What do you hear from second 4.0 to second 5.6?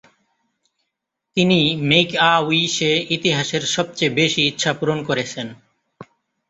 বেশি ইচ্ছা পূরণ করেছেন।